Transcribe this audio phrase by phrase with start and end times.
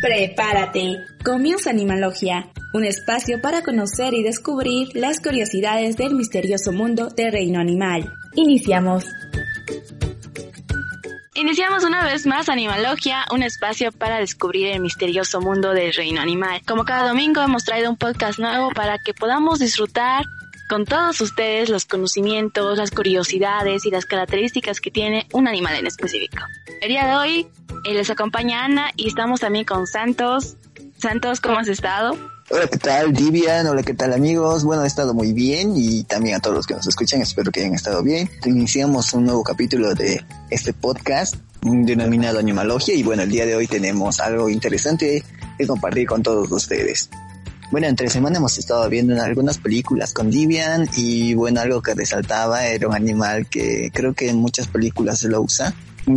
[0.00, 1.04] Prepárate.
[1.24, 7.60] Comienza Animalogia, un espacio para conocer y descubrir las curiosidades del misterioso mundo del reino
[7.60, 8.12] animal.
[8.34, 9.04] Iniciamos.
[11.38, 16.60] Iniciamos una vez más Animalogia, un espacio para descubrir el misterioso mundo del reino animal.
[16.66, 20.24] Como cada domingo hemos traído un podcast nuevo para que podamos disfrutar
[20.68, 25.86] con todos ustedes los conocimientos, las curiosidades y las características que tiene un animal en
[25.86, 26.42] específico.
[26.80, 27.48] El día de hoy
[27.84, 30.56] eh, les acompaña Ana y estamos también con Santos.
[30.96, 32.18] Santos, ¿cómo has estado?
[32.50, 33.66] Hola, ¿qué tal, Vivian?
[33.66, 34.64] Hola, ¿qué tal, amigos?
[34.64, 37.60] Bueno, he estado muy bien y también a todos los que nos escuchan, espero que
[37.60, 38.30] hayan estado bien.
[38.46, 43.66] Iniciamos un nuevo capítulo de este podcast denominado Animalogia y bueno, el día de hoy
[43.66, 45.22] tenemos algo interesante
[45.58, 47.10] que compartir con todos ustedes.
[47.70, 52.66] Bueno, entre semana hemos estado viendo algunas películas con Divian y bueno, algo que resaltaba
[52.66, 55.74] era un animal que creo que en muchas películas se lo usa,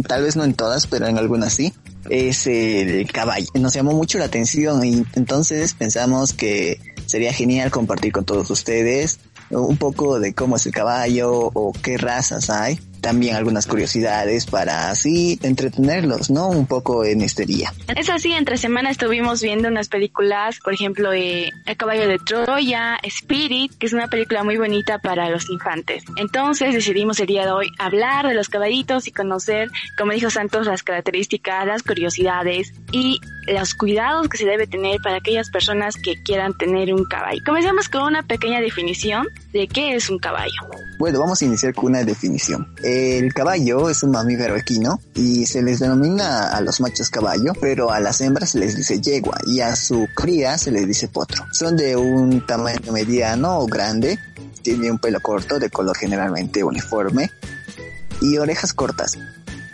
[0.07, 1.73] tal vez no en todas, pero en algunas sí,
[2.09, 3.47] es el caballo.
[3.55, 9.19] Nos llamó mucho la atención y entonces pensamos que sería genial compartir con todos ustedes
[9.49, 14.89] un poco de cómo es el caballo o qué razas hay también algunas curiosidades para
[14.91, 16.47] así entretenerlos, ¿no?
[16.49, 17.73] Un poco en este día.
[17.95, 23.73] Es así, entre semana estuvimos viendo unas películas, por ejemplo, El caballo de Troya, Spirit,
[23.77, 26.03] que es una película muy bonita para los infantes.
[26.16, 30.67] Entonces decidimos el día de hoy hablar de los caballitos y conocer, como dijo Santos,
[30.67, 36.21] las características, las curiosidades y los cuidados que se debe tener para aquellas personas que
[36.21, 37.41] quieran tener un caballo.
[37.45, 40.52] Comencemos con una pequeña definición de qué es un caballo.
[40.99, 42.73] Bueno, vamos a iniciar con una definición.
[42.83, 47.91] El caballo es un mamífero equino y se les denomina a los machos caballo, pero
[47.91, 51.45] a las hembras se les dice yegua y a su cría se les dice potro.
[51.52, 54.19] Son de un tamaño mediano o grande,
[54.61, 57.31] tiene un pelo corto de color generalmente uniforme
[58.21, 59.17] y orejas cortas.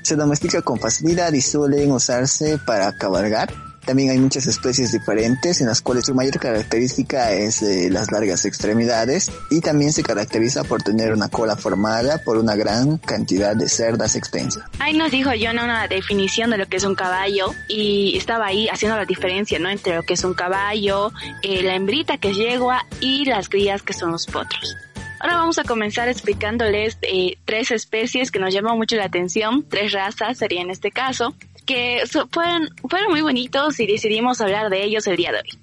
[0.07, 3.53] Se domestica con facilidad y suelen usarse para cabalgar
[3.87, 8.43] también hay muchas especies diferentes en las cuales su mayor característica es eh, las largas
[8.43, 13.69] extremidades y también se caracteriza por tener una cola formada por una gran cantidad de
[13.69, 14.65] cerdas extensas.
[14.79, 18.67] Ahí nos dijo John una definición de lo que es un caballo y estaba ahí
[18.67, 19.69] haciendo la diferencia ¿no?
[19.69, 23.83] entre lo que es un caballo, eh, la hembrita que es yegua y las crías
[23.83, 24.75] que son los potros.
[25.19, 29.91] Ahora vamos a comenzar explicándoles eh, tres especies que nos llaman mucho la atención, tres
[29.91, 31.35] razas sería en este caso
[31.65, 35.59] que fueron, fueron muy bonitos y decidimos hablar de ellos el día de hoy.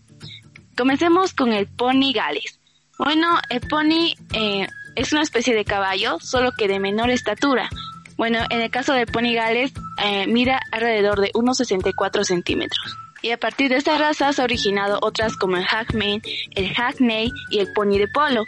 [0.77, 2.61] Comencemos con el pony gales.
[2.99, 7.71] Bueno, el pony eh, es una especie de caballo, solo que de menor estatura.
[8.17, 9.73] Bueno, en el caso del pony gales,
[10.05, 12.97] eh, mira alrededor de unos 64 centímetros.
[13.23, 16.21] Y a partir de esta raza se han originado otras como el Hackman,
[16.55, 18.45] el Hackney y el pony de polo.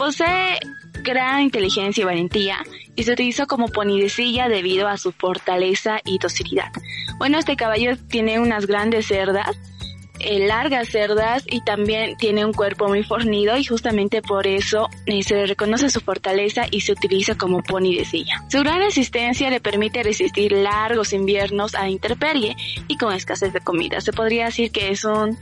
[0.00, 0.58] Posee
[1.02, 2.64] gran inteligencia y valentía
[2.96, 6.72] y se utilizó como pony de silla debido a su fortaleza y docilidad.
[7.18, 9.58] Bueno, este caballo tiene unas grandes cerdas,
[10.18, 15.22] eh, largas cerdas y también tiene un cuerpo muy fornido y justamente por eso eh,
[15.22, 18.42] se le reconoce su fortaleza y se utiliza como pony de silla.
[18.48, 22.56] Su gran resistencia le permite resistir largos inviernos a intemperie
[22.88, 24.00] y con escasez de comida.
[24.00, 25.36] Se podría decir que es un,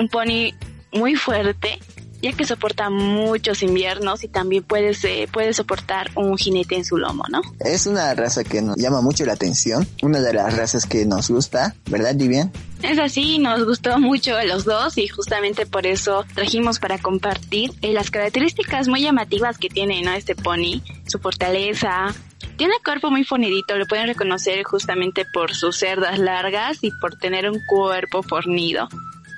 [0.00, 0.52] un pony
[0.90, 1.78] muy fuerte
[2.22, 4.92] ya que soporta muchos inviernos y también puede,
[5.28, 7.40] puede soportar un jinete en su lomo, ¿no?
[7.60, 11.30] Es una raza que nos llama mucho la atención, una de las razas que nos
[11.30, 12.52] gusta, ¿verdad, Vivian?
[12.82, 17.92] Es así, nos gustó mucho los dos y justamente por eso trajimos para compartir eh,
[17.92, 20.12] las características muy llamativas que tiene ¿no?
[20.12, 22.14] este pony, su fortaleza,
[22.56, 27.16] tiene el cuerpo muy fornidito, lo pueden reconocer justamente por sus cerdas largas y por
[27.16, 28.88] tener un cuerpo fornido.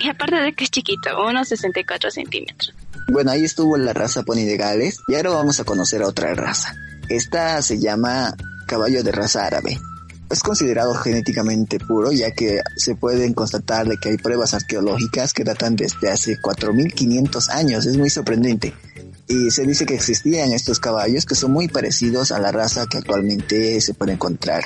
[0.02, 2.74] Y aparte de que es chiquito, unos 64 centímetros.
[3.08, 6.34] Bueno, ahí estuvo la raza Pony de Gales y ahora vamos a conocer a otra
[6.34, 6.74] raza.
[7.08, 8.34] Esta se llama
[8.66, 9.78] caballo de raza árabe.
[10.28, 15.44] Es considerado genéticamente puro ya que se pueden constatar de que hay pruebas arqueológicas que
[15.44, 17.86] datan desde hace 4.500 años.
[17.86, 18.74] Es muy sorprendente.
[19.28, 22.98] Y se dice que existían estos caballos que son muy parecidos a la raza que
[22.98, 24.64] actualmente se puede encontrar.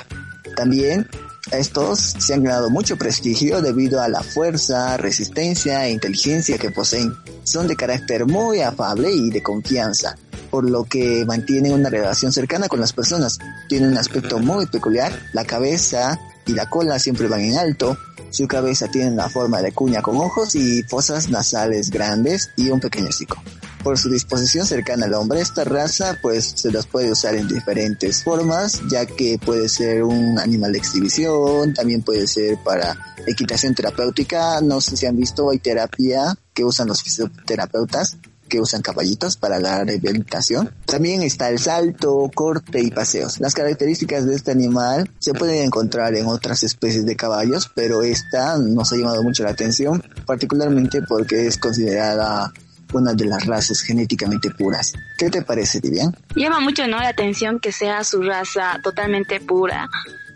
[0.55, 1.07] También
[1.51, 7.13] Estos se han ganado mucho prestigio debido a la fuerza, resistencia e inteligencia que poseen.
[7.43, 10.17] Son de carácter muy afable y de confianza,
[10.51, 13.39] por lo que mantienen una relación cercana con las personas.
[13.69, 17.97] Tienen un aspecto muy peculiar, la cabeza y la cola siempre van en alto,
[18.29, 22.79] su cabeza tiene la forma de cuña con ojos y fosas nasales grandes y un
[22.81, 23.41] pequeño hocico.
[23.87, 28.21] Por su disposición cercana al hombre, esta raza pues se las puede usar en diferentes
[28.21, 34.59] formas, ya que puede ser un animal de exhibición, también puede ser para equitación terapéutica,
[34.59, 38.17] no sé si han visto, hay terapia que usan los fisioterapeutas
[38.49, 40.73] que usan caballitos para la rehabilitación.
[40.85, 43.39] También está el salto, corte y paseos.
[43.39, 48.57] Las características de este animal se pueden encontrar en otras especies de caballos, pero esta
[48.57, 52.51] nos ha llamado mucho la atención, particularmente porque es considerada
[52.93, 54.93] una de las razas genéticamente puras.
[55.17, 56.15] ¿Qué te parece, Vivian?
[56.35, 56.97] Llama mucho ¿no?
[56.97, 59.89] la atención que sea su raza totalmente pura.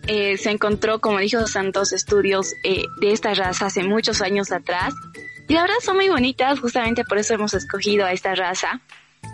[0.08, 4.94] Eh, se encontró, como dijo Santos, estudios eh, de esta raza hace muchos años atrás
[5.52, 8.80] y la verdad son muy bonitas, justamente por eso hemos escogido a esta raza,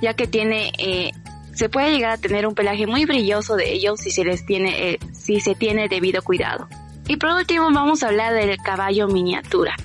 [0.01, 1.11] ya que tiene, eh,
[1.53, 4.93] se puede llegar a tener un pelaje muy brilloso de ellos si se les tiene,
[4.93, 6.67] eh, si se tiene debido cuidado.
[7.07, 9.75] Y por último vamos a hablar del caballo miniatura.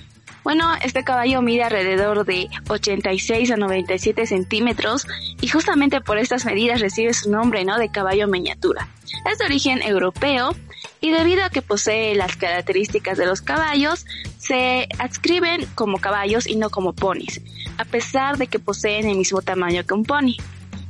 [0.45, 5.07] Bueno, este caballo mide alrededor de 86 a 97 centímetros
[5.41, 7.79] y justamente por estas medidas recibe su nombre, ¿no?
[7.79, 8.89] De caballo miniatura.
[9.31, 10.55] Es de origen europeo
[11.01, 14.05] y debido a que posee las características de los caballos,
[14.39, 17.41] se adscriben como caballos y no como ponis,
[17.79, 20.37] a pesar de que poseen el mismo tamaño que un pony.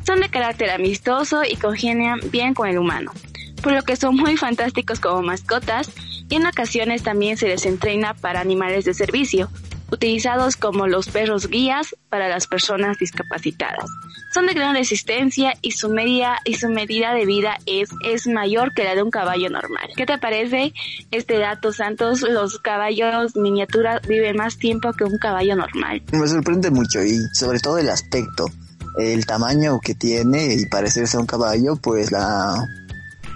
[0.06, 3.12] Son de carácter amistoso y congenian bien con el humano,
[3.62, 5.90] por lo que son muy fantásticos como mascotas
[6.32, 9.50] y en ocasiones también se les entrena para animales de servicio,
[9.90, 13.84] utilizados como los perros guías para las personas discapacitadas.
[14.32, 18.72] Son de gran resistencia y su media y su medida de vida es, es mayor
[18.72, 19.90] que la de un caballo normal.
[19.94, 20.72] ¿Qué te parece
[21.10, 22.22] este dato, Santos?
[22.22, 26.02] Los caballos miniaturas viven más tiempo que un caballo normal.
[26.12, 28.46] Me sorprende mucho y sobre todo el aspecto,
[28.96, 32.54] el tamaño que tiene y parecerse a un caballo, pues la,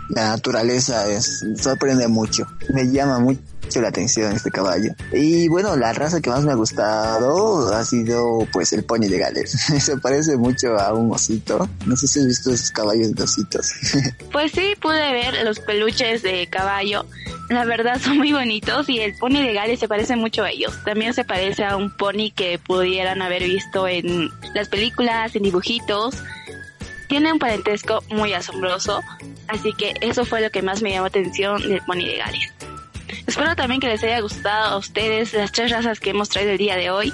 [0.08, 2.46] la naturaleza es, sorprende mucho.
[2.72, 3.40] Me llama mucho
[3.74, 4.94] la atención este caballo.
[5.12, 9.18] Y bueno, la raza que más me ha gustado ha sido pues el pony de
[9.18, 9.50] Gales.
[9.80, 11.68] Se parece mucho a un osito.
[11.84, 13.72] No sé si has visto esos caballos de ositos.
[14.32, 17.04] pues sí, pude ver los peluches de caballo.
[17.48, 20.72] La verdad son muy bonitos y el pony de Gales se parece mucho a ellos.
[20.84, 26.16] También se parece a un pony que pudieran haber visto en las películas, en dibujitos.
[27.08, 29.00] Tiene un parentesco muy asombroso,
[29.48, 32.52] así que eso fue lo que más me llamó atención del pony de Gales.
[33.26, 36.58] Espero también que les haya gustado a ustedes las tres razas que hemos traído el
[36.58, 37.12] día de hoy.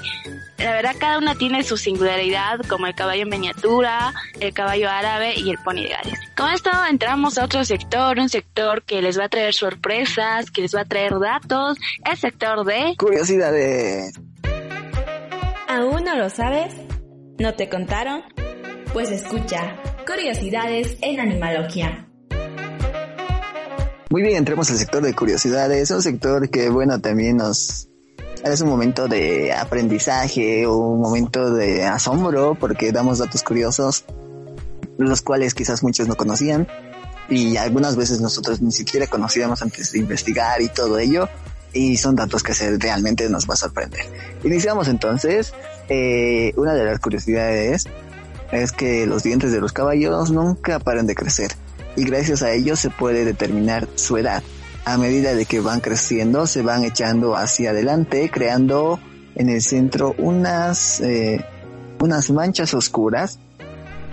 [0.57, 5.33] La verdad, cada una tiene su singularidad, como el caballo en miniatura, el caballo árabe
[5.35, 6.19] y el pony de Gales.
[6.37, 10.61] Con esto entramos a otro sector, un sector que les va a traer sorpresas, que
[10.61, 11.77] les va a traer datos,
[12.09, 12.95] el sector de...
[12.97, 14.13] Curiosidades.
[15.67, 16.75] ¿Aún no lo sabes?
[17.39, 18.23] ¿No te contaron?
[18.93, 19.75] Pues escucha,
[20.05, 22.07] Curiosidades en Animalogía.
[24.13, 27.89] Muy bien, entremos al sector de curiosidades, un sector que, bueno, también nos
[28.43, 34.05] es un momento de aprendizaje, un momento de asombro, porque damos datos curiosos,
[34.99, 36.67] los cuales quizás muchos no conocían,
[37.27, 41.27] y algunas veces nosotros ni siquiera conocíamos antes de investigar y todo ello,
[41.73, 44.05] y son datos que se, realmente nos va a sorprender.
[44.43, 45.55] Iniciamos entonces,
[45.89, 47.85] eh, una de las curiosidades
[48.51, 51.55] es que los dientes de los caballos nunca paran de crecer
[51.95, 54.43] y gracias a ello se puede determinar su edad.
[54.85, 58.99] A medida de que van creciendo, se van echando hacia adelante, creando
[59.35, 61.43] en el centro unas, eh,
[61.99, 63.39] unas manchas oscuras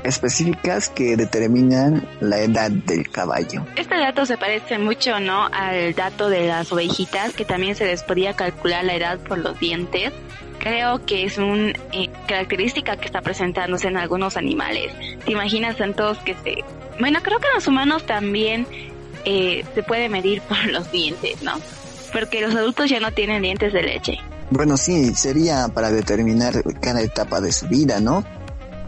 [0.05, 3.67] específicas que determinan la edad del caballo.
[3.77, 5.47] Este dato se parece mucho, ¿no?
[5.53, 9.59] Al dato de las ovejitas, que también se les podía calcular la edad por los
[9.59, 10.13] dientes.
[10.59, 14.93] Creo que es una eh, característica que está presentándose en algunos animales.
[15.25, 16.65] ¿Te imaginas tantos que se
[17.01, 18.67] bueno, creo que los humanos también
[19.25, 21.53] eh, se puede medir por los dientes, ¿no?
[22.13, 24.19] Porque los adultos ya no tienen dientes de leche.
[24.51, 28.25] Bueno, sí, sería para determinar cada etapa de su vida, ¿no?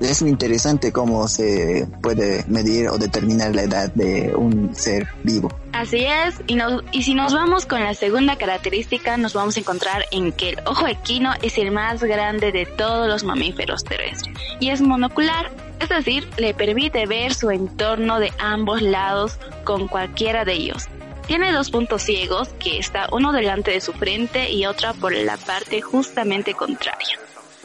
[0.00, 5.48] Es muy interesante cómo se puede medir o determinar la edad de un ser vivo.
[5.72, 6.58] Así es, y,
[6.90, 10.58] y si nos vamos con la segunda característica, nos vamos a encontrar en que el
[10.66, 15.88] ojo equino es el más grande de todos los mamíferos terrestres y es monocular, es
[15.88, 20.84] decir, le permite ver su entorno de ambos lados con cualquiera de ellos.
[21.26, 25.36] Tiene dos puntos ciegos, que está uno delante de su frente y otra por la
[25.36, 27.18] parte justamente contraria.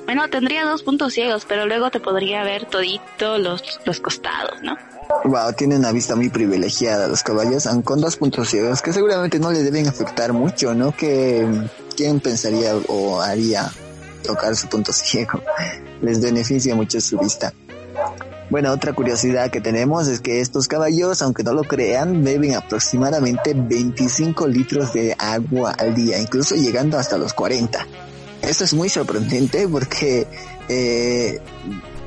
[0.06, 4.76] Bueno, tendría dos puntos ciegos, pero luego te podría ver todito los, los costados, ¿no?
[5.26, 9.40] Wow, tiene una vista muy privilegiada los caballos, aun con dos puntos ciegos que seguramente
[9.40, 10.92] no le deben afectar mucho, ¿no?
[10.92, 11.48] Que
[11.96, 13.72] quién pensaría o haría
[14.24, 15.42] tocar su punto ciego.
[16.02, 17.54] Les beneficia mucho su vista.
[18.50, 23.54] Bueno, otra curiosidad que tenemos es que estos caballos, aunque no lo crean, beben aproximadamente
[23.54, 27.86] 25 litros de agua al día, incluso llegando hasta los 40.
[28.42, 30.28] Esto es muy sorprendente porque
[30.70, 31.42] eh,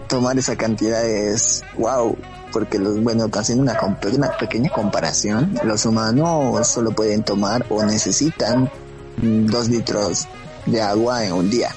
[0.09, 2.17] tomar esa cantidad es wow,
[2.53, 3.79] porque los, bueno, haciendo una,
[4.13, 8.71] una pequeña comparación, los humanos solo pueden tomar o necesitan
[9.19, 10.27] dos litros
[10.65, 11.75] de agua en un día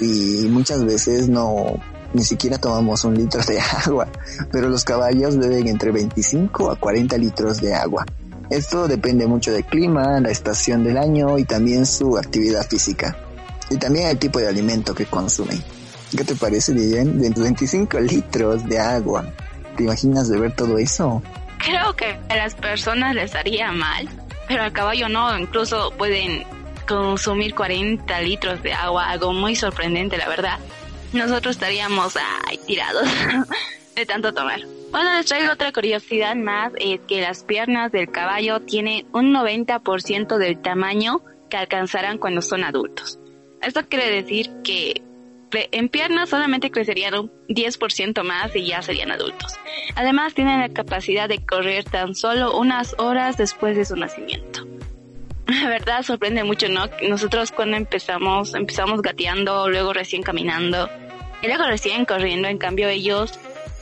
[0.00, 1.78] y muchas veces no
[2.14, 4.08] ni siquiera tomamos un litro de agua,
[4.50, 8.06] pero los caballos beben entre 25 a 40 litros de agua.
[8.50, 13.16] Esto depende mucho del clima, la estación del año y también su actividad física.
[13.70, 15.62] Y también el tipo de alimento que consumen.
[16.16, 17.20] ¿Qué te parece, bien?
[17.20, 19.24] 25 litros de agua.
[19.76, 21.22] ¿Te imaginas beber todo eso?
[21.58, 24.08] Creo que a las personas les haría mal,
[24.46, 26.44] pero al caballo no, incluso pueden
[26.86, 30.58] consumir 40 litros de agua, algo muy sorprendente, la verdad.
[31.14, 32.16] Nosotros estaríamos
[32.46, 33.08] ay, tirados
[33.94, 34.60] de tanto tomar.
[34.90, 40.36] Bueno, les traigo otra curiosidad más, es que las piernas del caballo tienen un 90%
[40.38, 43.20] del tamaño que alcanzarán cuando son adultos.
[43.62, 45.02] Esto quiere decir que
[45.52, 49.54] en piernas solamente crecerían un 10% más y ya serían adultos.
[49.94, 54.66] Además tienen la capacidad de correr tan solo unas horas después de su nacimiento.
[55.46, 56.88] La verdad sorprende mucho, ¿no?
[57.08, 60.88] Nosotros cuando empezamos, empezamos gateando, luego recién caminando
[61.44, 63.32] y luego recién corriendo, en cambio ellos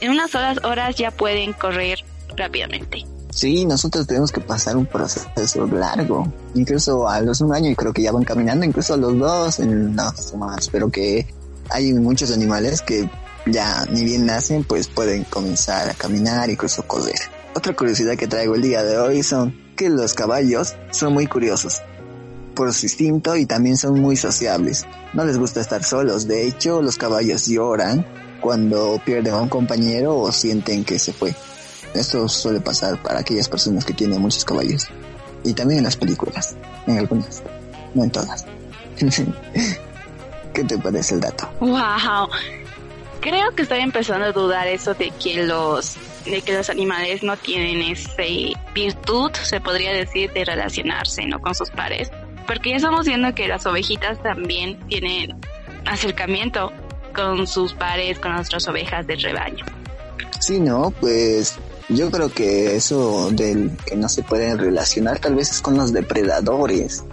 [0.01, 1.99] en unas horas, horas ya pueden correr
[2.35, 3.05] rápidamente.
[3.29, 7.93] Sí, nosotros tenemos que pasar un proceso largo, incluso a los un año y creo
[7.93, 11.33] que ya van caminando, incluso a los dos, en las más, pero que
[11.69, 13.09] hay muchos animales que
[13.45, 17.15] ya ni bien nacen, pues pueden comenzar a caminar incluso correr.
[17.55, 21.81] Otra curiosidad que traigo el día de hoy son que los caballos son muy curiosos
[22.53, 24.85] por su instinto y también son muy sociables.
[25.13, 28.05] No les gusta estar solos, de hecho los caballos lloran
[28.41, 31.33] cuando pierden a un compañero o sienten que se fue.
[31.93, 34.87] Esto suele pasar para aquellas personas que tienen muchos caballos.
[35.43, 36.55] Y también en las películas,
[36.87, 37.43] en algunas,
[37.93, 38.45] no en todas.
[40.53, 41.49] ¿Qué te parece el dato?
[41.59, 42.29] Wow.
[43.21, 47.35] Creo que estoy empezando a dudar eso de que los de que los animales no
[47.37, 48.23] tienen esa
[48.73, 51.39] virtud, se podría decir, de relacionarse, ¿no?
[51.41, 52.11] Con sus pares.
[52.45, 55.39] Porque ya estamos viendo que las ovejitas también tienen
[55.85, 56.71] acercamiento
[57.13, 59.65] con sus pares, con nuestras ovejas del rebaño.
[60.39, 61.57] Sí, no, pues
[61.89, 65.93] yo creo que eso del que no se pueden relacionar tal vez es con los
[65.93, 67.03] depredadores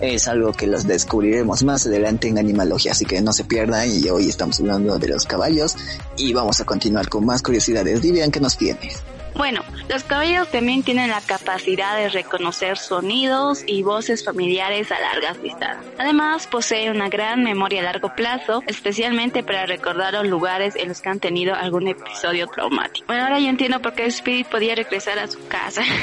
[0.00, 4.08] es algo que los descubriremos más adelante en Animalogía, así que no se pierdan y
[4.08, 5.76] hoy estamos hablando de los caballos
[6.16, 8.00] y vamos a continuar con más curiosidades.
[8.00, 9.02] Vivian, ¿qué nos tienes?
[9.40, 15.42] Bueno, los caballos también tienen la capacidad de reconocer sonidos y voces familiares a largas
[15.42, 15.94] distancias.
[15.96, 21.00] Además, poseen una gran memoria a largo plazo, especialmente para recordar los lugares en los
[21.00, 23.06] que han tenido algún episodio traumático.
[23.06, 25.84] Bueno, ahora yo entiendo por qué Spirit podía regresar a su casa.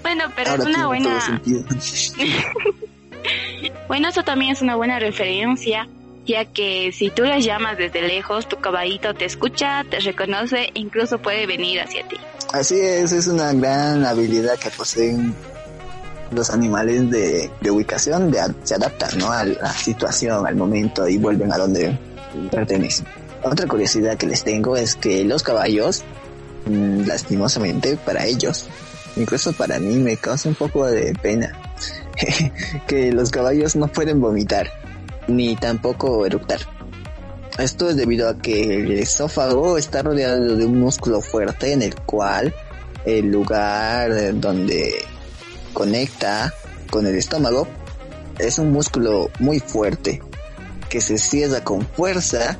[0.00, 1.42] Bueno, pero es una buena...
[3.88, 5.88] bueno, eso también es una buena referencia,
[6.26, 10.72] ya que si tú las llamas desde lejos, tu caballito te escucha, te reconoce, e
[10.74, 12.16] incluso puede venir hacia ti.
[12.52, 15.34] Así es, es una gran habilidad que poseen
[16.30, 19.30] los animales de, ubicación, de, se adaptan ¿no?
[19.30, 21.96] a la situación, al momento y vuelven a donde
[22.50, 23.06] pertenecen.
[23.42, 26.02] Otra curiosidad que les tengo es que los caballos,
[26.66, 28.66] mm, lastimosamente para ellos,
[29.16, 31.52] incluso para mí me causa un poco de pena
[32.86, 34.83] que los caballos no pueden vomitar
[35.28, 36.60] ni tampoco eructar.
[37.58, 41.94] Esto es debido a que el esófago está rodeado de un músculo fuerte en el
[41.94, 42.52] cual
[43.04, 45.04] el lugar donde
[45.72, 46.52] conecta
[46.90, 47.68] con el estómago
[48.38, 50.20] es un músculo muy fuerte
[50.88, 52.58] que se cierra con fuerza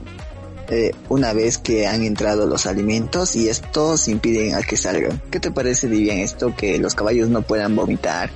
[0.68, 5.21] eh, una vez que han entrado los alimentos y estos impiden a que salgan.
[5.30, 8.30] ¿Qué te parece, Vivian, esto que los caballos no puedan vomitar?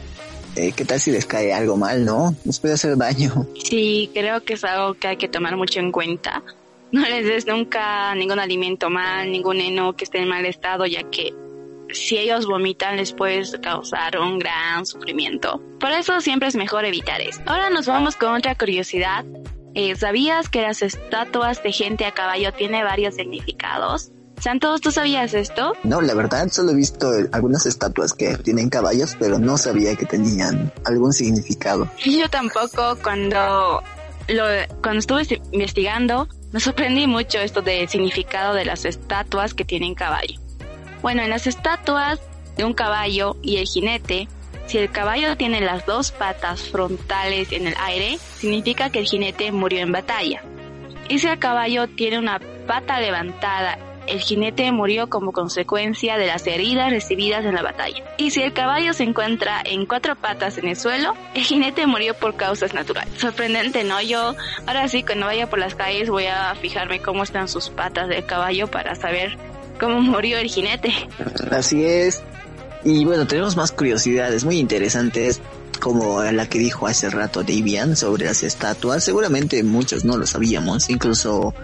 [0.56, 2.34] Eh, ¿Qué tal si les cae algo mal, no?
[2.44, 3.46] Les puede hacer daño.
[3.62, 6.42] Sí, creo que es algo que hay que tomar mucho en cuenta.
[6.90, 11.02] No les des nunca ningún alimento mal, ningún heno que esté en mal estado, ya
[11.02, 11.34] que
[11.92, 15.62] si ellos vomitan les puede causar un gran sufrimiento.
[15.78, 17.42] Por eso siempre es mejor evitar eso.
[17.44, 19.26] Ahora nos vamos con otra curiosidad
[19.80, 24.10] eh, ¿Sabías que las estatuas de gente a caballo tiene varios significados?
[24.40, 25.74] Santos, ¿tú sabías esto?
[25.82, 30.06] No, la verdad solo he visto algunas estatuas que tienen caballos, pero no sabía que
[30.06, 31.90] tenían algún significado.
[32.04, 33.82] Yo tampoco, cuando
[34.28, 34.44] lo,
[34.82, 40.38] cuando estuve investigando, me sorprendí mucho esto del significado de las estatuas que tienen caballo.
[41.02, 42.20] Bueno, en las estatuas
[42.56, 44.28] de un caballo y el jinete,
[44.66, 49.50] si el caballo tiene las dos patas frontales en el aire, significa que el jinete
[49.52, 50.42] murió en batalla.
[51.08, 53.78] Y si el caballo tiene una pata levantada
[54.08, 58.02] el jinete murió como consecuencia de las heridas recibidas en la batalla.
[58.16, 62.14] Y si el caballo se encuentra en cuatro patas en el suelo, el jinete murió
[62.14, 63.12] por causas naturales.
[63.18, 64.00] Sorprendente, ¿no?
[64.00, 64.34] Yo
[64.66, 68.24] ahora sí, cuando vaya por las calles voy a fijarme cómo están sus patas del
[68.24, 69.36] caballo para saber
[69.78, 70.92] cómo murió el jinete.
[71.50, 72.22] Así es.
[72.84, 75.40] Y bueno, tenemos más curiosidades muy interesantes
[75.80, 79.04] como la que dijo hace rato Davian sobre las estatuas.
[79.04, 81.54] Seguramente muchos no lo sabíamos, incluso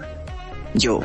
[0.74, 1.00] yo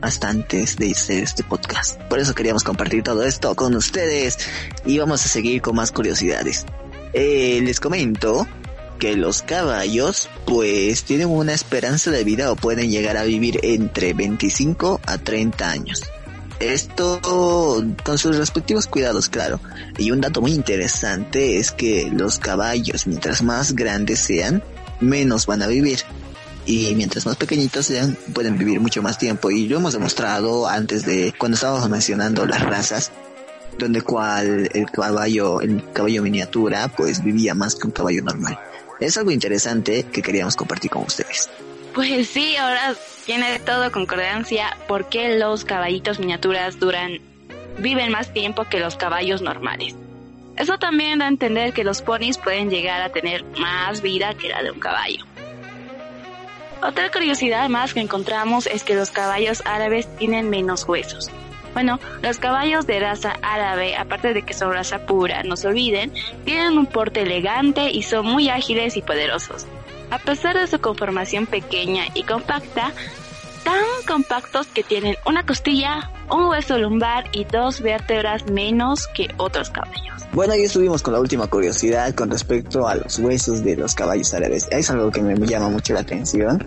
[0.00, 2.00] hasta antes de hacer este podcast.
[2.02, 4.38] Por eso queríamos compartir todo esto con ustedes
[4.84, 6.66] y vamos a seguir con más curiosidades.
[7.12, 8.46] Eh, les comento
[8.98, 14.12] que los caballos pues tienen una esperanza de vida o pueden llegar a vivir entre
[14.12, 16.02] 25 a 30 años.
[16.60, 17.20] Esto
[18.02, 19.60] con sus respectivos cuidados, claro.
[19.96, 24.64] Y un dato muy interesante es que los caballos, mientras más grandes sean,
[25.00, 26.00] menos van a vivir
[26.68, 29.50] y mientras más pequeñitos sean pueden vivir mucho más tiempo.
[29.50, 33.10] Y lo hemos demostrado antes de cuando estábamos mencionando las razas
[33.78, 38.58] donde cual el caballo el caballo miniatura pues vivía más que un caballo normal.
[39.00, 41.48] Es algo interesante que queríamos compartir con ustedes.
[41.94, 42.94] Pues sí ahora
[43.24, 47.18] tiene todo concordancia porque los caballitos miniaturas duran
[47.78, 49.94] viven más tiempo que los caballos normales
[50.58, 54.48] eso también da a entender que los ponis pueden llegar a tener más vida que
[54.48, 55.24] la de un caballo
[56.82, 61.30] otra curiosidad más que encontramos es que los caballos árabes tienen menos huesos.
[61.74, 66.12] Bueno, los caballos de raza árabe, aparte de que son raza pura, no se olviden,
[66.44, 69.66] tienen un porte elegante y son muy ágiles y poderosos.
[70.10, 72.92] A pesar de su conformación pequeña y compacta,
[73.68, 79.68] tan compactos que tienen una costilla, un hueso lumbar y dos vértebras menos que otros
[79.68, 80.24] caballos.
[80.32, 84.32] Bueno, ahí estuvimos con la última curiosidad con respecto a los huesos de los caballos
[84.32, 84.66] árabes.
[84.70, 86.66] Es algo que me llama mucho la atención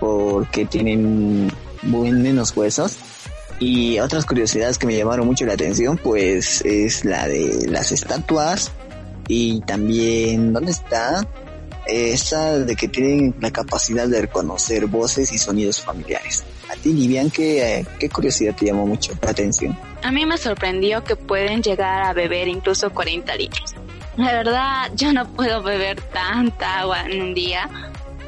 [0.00, 2.96] porque tienen menos huesos.
[3.58, 8.72] Y otras curiosidades que me llamaron mucho la atención pues es la de las estatuas
[9.28, 11.26] y también, ¿dónde está?
[11.86, 16.44] Esa de que tienen la capacidad de reconocer voces y sonidos familiares.
[16.70, 19.78] A ti, Vivian, ¿qué, ¿qué curiosidad te llamó mucho la atención?
[20.02, 23.74] A mí me sorprendió que pueden llegar a beber incluso 40 litros.
[24.16, 27.68] La verdad, yo no puedo beber tanta agua en un día.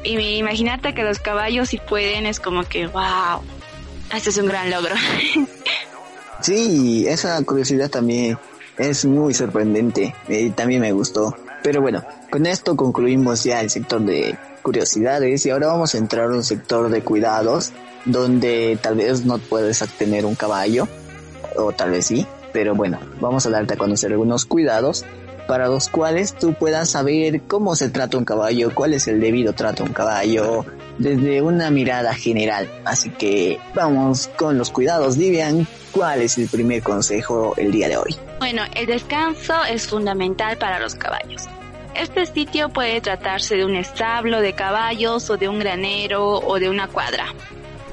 [0.03, 3.41] Y imagínate que los caballos si pueden es como que, wow,
[4.15, 4.95] este es un gran logro.
[6.41, 8.37] sí, esa curiosidad también
[8.77, 10.15] es muy sorprendente.
[10.27, 11.35] y también me gustó.
[11.63, 16.25] Pero bueno, con esto concluimos ya el sector de curiosidades y ahora vamos a entrar
[16.25, 17.71] a un sector de cuidados
[18.05, 20.87] donde tal vez no puedes tener un caballo
[21.55, 25.05] o tal vez sí, pero bueno, vamos a darte a conocer algunos cuidados
[25.47, 29.53] para los cuales tú puedas saber cómo se trata un caballo, cuál es el debido
[29.53, 30.63] trato a un caballo,
[30.99, 32.69] desde una mirada general.
[32.85, 35.65] Así que vamos con los cuidados, Vivian.
[35.91, 38.15] ¿Cuál es el primer consejo el día de hoy?
[38.37, 41.47] Bueno, el descanso es fundamental para los caballos.
[41.99, 46.69] Este sitio puede tratarse de un establo de caballos o de un granero o de
[46.69, 47.25] una cuadra.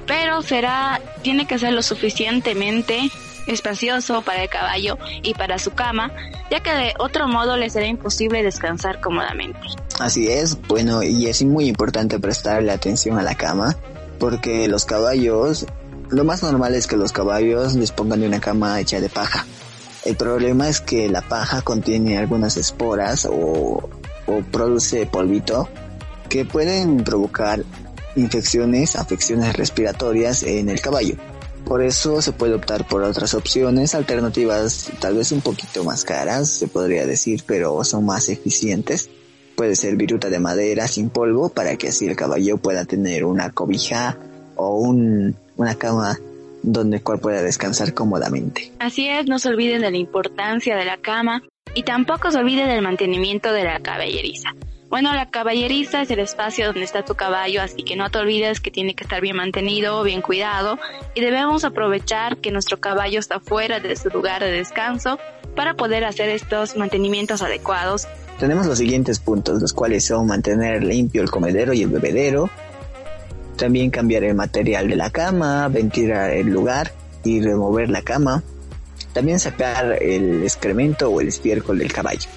[0.06, 3.10] Pero será, tiene que ser lo suficientemente
[3.48, 6.12] espacioso para el caballo y para su cama,
[6.52, 9.58] ya que de otro modo le será imposible descansar cómodamente.
[9.98, 13.76] Así es, bueno, y es muy importante prestarle atención a la cama,
[14.20, 15.66] porque los caballos,
[16.10, 19.44] lo más normal es que los caballos dispongan de una cama hecha de paja.
[20.06, 23.90] El problema es que la paja contiene algunas esporas o,
[24.52, 25.68] produce polvito
[26.28, 27.64] que pueden provocar
[28.14, 31.16] infecciones, afecciones respiratorias en el caballo.
[31.64, 36.50] Por eso se puede optar por otras opciones, alternativas tal vez un poquito más caras,
[36.50, 39.10] se podría decir, pero son más eficientes.
[39.56, 43.50] Puede ser viruta de madera sin polvo para que así el caballo pueda tener una
[43.50, 44.16] cobija
[44.54, 46.16] o un, una cama
[46.66, 48.72] donde el cual pueda descansar cómodamente.
[48.78, 51.42] Así es, no se olviden de la importancia de la cama
[51.74, 54.50] y tampoco se olviden del mantenimiento de la caballeriza.
[54.88, 58.60] Bueno, la caballeriza es el espacio donde está tu caballo, así que no te olvides
[58.60, 60.78] que tiene que estar bien mantenido, bien cuidado
[61.14, 65.18] y debemos aprovechar que nuestro caballo está fuera de su lugar de descanso
[65.56, 68.06] para poder hacer estos mantenimientos adecuados.
[68.38, 72.50] Tenemos los siguientes puntos, los cuales son mantener limpio el comedero y el bebedero,
[73.56, 76.92] también cambiar el material de la cama, ventilar el lugar
[77.24, 78.42] y remover la cama,
[79.12, 82.28] también sacar el excremento o el estiércol del caballo.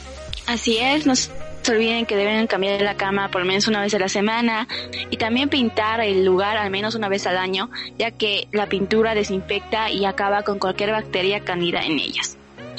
[0.47, 1.29] Así es, nos
[1.61, 4.67] se olviden que deben cambiar la cama por lo menos una vez a la semana
[5.09, 9.13] y también pintar el lugar al menos una vez al año, ya que la pintura
[9.13, 12.37] desinfecta y acaba con cualquier bacteria candida en ellas.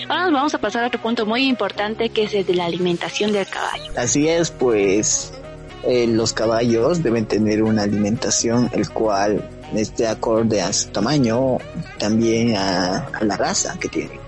[0.09, 2.65] Ahora nos vamos a pasar a otro punto muy importante que es el de la
[2.65, 3.93] alimentación del caballo.
[3.97, 5.33] Así es, pues
[5.85, 11.59] eh, los caballos deben tener una alimentación el cual esté acorde a su tamaño,
[11.99, 14.19] también a, a la raza que tiene.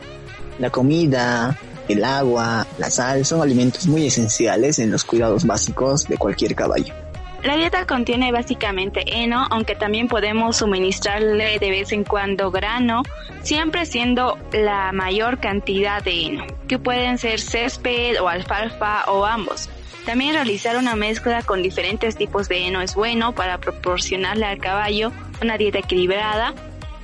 [0.59, 6.17] La comida, el agua, la sal son alimentos muy esenciales en los cuidados básicos de
[6.17, 6.95] cualquier caballo.
[7.43, 13.03] La dieta contiene básicamente heno, aunque también podemos suministrarle de vez en cuando grano,
[13.43, 19.69] siempre siendo la mayor cantidad de heno, que pueden ser césped o alfalfa o ambos.
[20.07, 25.13] También realizar una mezcla con diferentes tipos de heno es bueno para proporcionarle al caballo
[25.41, 26.55] una dieta equilibrada.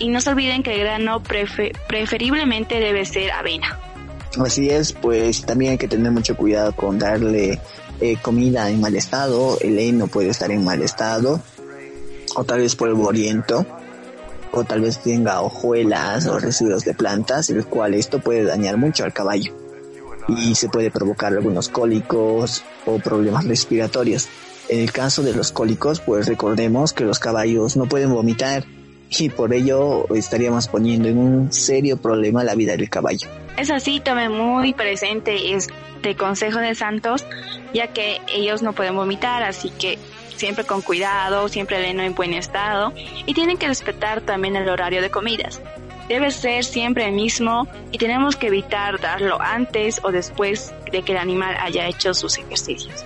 [0.01, 3.79] Y no se olviden que el grano preferiblemente debe ser avena.
[4.39, 7.61] Así es, pues también hay que tener mucho cuidado con darle
[8.01, 11.41] eh, comida en mal estado, el heno puede estar en mal estado,
[12.37, 13.67] o tal vez polvoriento,
[14.53, 19.03] o tal vez tenga hojuelas o residuos de plantas, el cual esto puede dañar mucho
[19.03, 19.68] al caballo
[20.29, 24.29] y se puede provocar algunos cólicos o problemas respiratorios.
[24.69, 28.65] En el caso de los cólicos, pues recordemos que los caballos no pueden vomitar
[29.11, 33.27] y por ello estaríamos poniendo en un serio problema la vida del caballo.
[33.57, 37.25] Es así, tome muy presente este consejo de Santos,
[37.73, 39.99] ya que ellos no pueden vomitar, así que
[40.37, 42.93] siempre con cuidado, siempre el heno en buen estado
[43.27, 45.61] y tienen que respetar también el horario de comidas.
[46.09, 51.13] Debe ser siempre el mismo y tenemos que evitar darlo antes o después de que
[51.13, 53.05] el animal haya hecho sus ejercicios.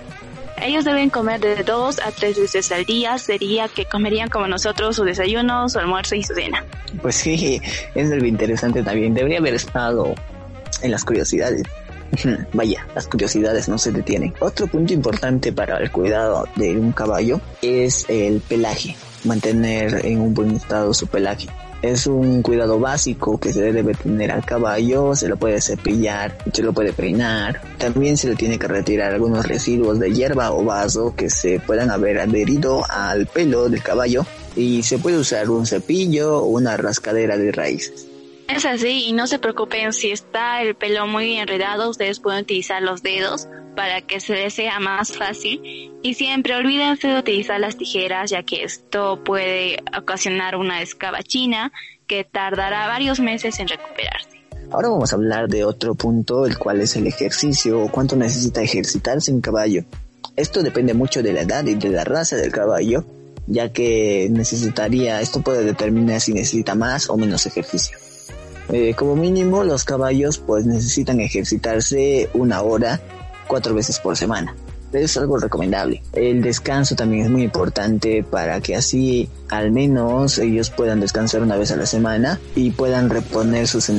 [0.61, 3.17] Ellos deben comer de dos a tres veces al día.
[3.17, 6.63] Sería que comerían como nosotros su desayuno, su almuerzo y su cena.
[7.01, 7.61] Pues sí,
[7.93, 9.13] es algo interesante también.
[9.13, 10.15] Debería haber estado
[10.81, 11.63] en las curiosidades.
[12.53, 14.33] Vaya, las curiosidades no se detienen.
[14.39, 18.95] Otro punto importante para el cuidado de un caballo es el pelaje.
[19.25, 21.49] Mantener en un buen estado su pelaje
[21.83, 26.63] es un cuidado básico que se debe tener al caballo, se lo puede cepillar, se
[26.63, 31.13] lo puede peinar, también se le tiene que retirar algunos residuos de hierba o vaso
[31.15, 36.37] que se puedan haber adherido al pelo del caballo y se puede usar un cepillo
[36.37, 38.07] o una rascadera de raíces.
[38.47, 42.81] Es así y no se preocupen si está el pelo muy enredado, ustedes pueden utilizar
[42.81, 47.77] los dedos para que se les sea más fácil y siempre olvídense de utilizar las
[47.77, 51.71] tijeras ya que esto puede ocasionar una escabachina
[52.07, 54.43] que tardará varios meses en recuperarse.
[54.71, 58.61] Ahora vamos a hablar de otro punto, el cual es el ejercicio o cuánto necesita
[58.61, 59.83] ejercitarse un caballo.
[60.35, 63.05] Esto depende mucho de la edad y de la raza del caballo,
[63.45, 67.97] ya que necesitaría, esto puede determinar si necesita más o menos ejercicio.
[68.69, 73.01] Eh, como mínimo los caballos pues necesitan ejercitarse una hora
[73.47, 74.55] cuatro veces por semana.
[74.91, 76.03] Es algo recomendable.
[76.13, 81.57] El descanso también es muy importante para que así al menos ellos puedan descansar una
[81.57, 83.91] vez a la semana y puedan reponer sus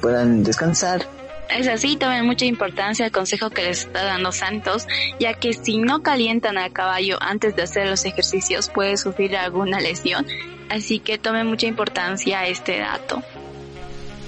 [0.00, 1.06] puedan descansar
[1.48, 4.86] es así, tomen mucha importancia el consejo que les está dando Santos,
[5.18, 9.80] ya que si no calientan al caballo antes de hacer los ejercicios puede sufrir alguna
[9.80, 10.26] lesión,
[10.68, 13.22] así que tomen mucha importancia este dato.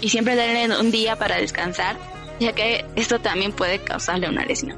[0.00, 1.96] Y siempre denle un día para descansar,
[2.40, 4.76] ya que esto también puede causarle una lesión.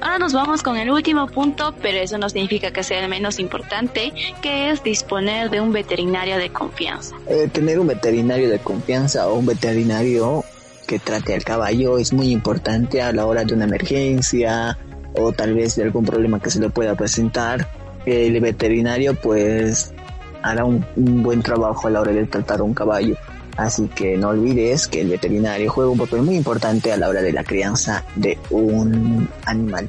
[0.00, 3.38] Ahora nos vamos con el último punto, pero eso no significa que sea el menos
[3.38, 7.16] importante, que es disponer de un veterinario de confianza.
[7.28, 10.44] Eh, tener un veterinario de confianza o un veterinario
[10.86, 14.78] que trate al caballo es muy importante a la hora de una emergencia
[15.14, 17.68] o tal vez de algún problema que se le pueda presentar.
[18.04, 19.92] El veterinario pues
[20.42, 23.16] hará un, un buen trabajo a la hora de tratar a un caballo.
[23.56, 27.22] Así que no olvides que el veterinario juega un papel muy importante a la hora
[27.22, 29.88] de la crianza de un animal,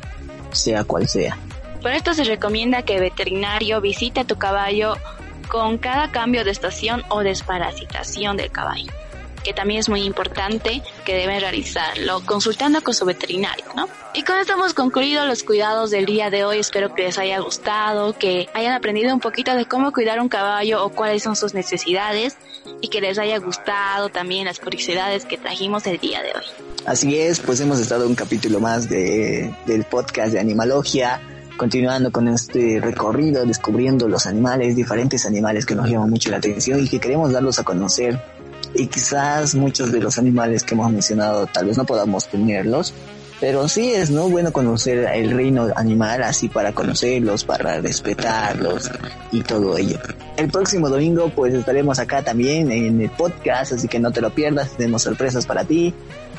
[0.51, 1.37] sea cual sea.
[1.81, 4.95] Por esto se recomienda que el veterinario visite a tu caballo
[5.49, 8.91] con cada cambio de estación o desparasitación del caballo
[9.47, 13.87] que también es muy importante que deben realizarlo consultando con su veterinario, ¿no?
[14.13, 16.59] Y con esto hemos concluido los cuidados del día de hoy.
[16.59, 20.83] Espero que les haya gustado, que hayan aprendido un poquito de cómo cuidar un caballo
[20.83, 22.35] o cuáles son sus necesidades
[22.81, 26.45] y que les haya gustado también las curiosidades que trajimos el día de hoy.
[26.85, 31.21] Así es, pues hemos estado un capítulo más de, del podcast de Animalogia
[31.55, 36.83] continuando con este recorrido, descubriendo los animales, diferentes animales que nos llaman mucho la atención
[36.83, 38.21] y que queremos darlos a conocer
[38.77, 42.93] y quizás muchos de los animales que hemos mencionado tal vez no podamos tenerlos,
[43.39, 48.89] pero sí es no bueno conocer el reino animal así para conocerlos, para respetarlos
[49.31, 49.99] y todo ello.
[50.37, 54.31] El próximo domingo pues estaremos acá también en el podcast, así que no te lo
[54.31, 55.93] pierdas, tenemos sorpresas para ti.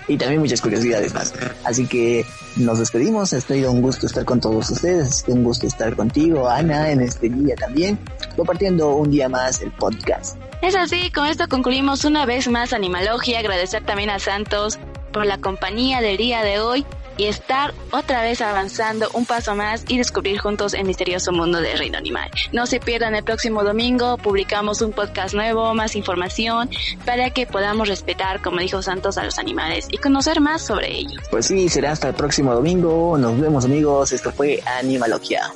[0.09, 1.33] Y también muchas curiosidades más.
[1.65, 2.25] Así que
[2.57, 5.95] nos despedimos, ha sido un gusto estar con todos ustedes, ha sido un gusto estar
[5.95, 7.99] contigo, Ana, en este día también,
[8.37, 10.37] compartiendo un día más el podcast.
[10.63, 14.79] Es así, con esto concluimos una vez más Animalogia, agradecer también a Santos
[15.13, 16.85] por la compañía del día de hoy
[17.19, 21.77] y estar otra vez avanzando un paso más y descubrir juntos el misterioso mundo del
[21.77, 22.31] reino animal.
[22.53, 26.71] No se pierdan el próximo domingo, publicamos un podcast nuevo, más información
[27.05, 31.23] para que podamos respetar, como dijo Santos, a los animales y conocer más sobre ellos.
[31.31, 33.19] Pues sí, será hasta el próximo domingo.
[33.19, 34.13] Nos vemos amigos.
[34.13, 35.53] Esto fue Animalogia.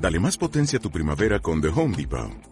[0.00, 2.51] Dale más potencia a tu primavera con The Home Depot.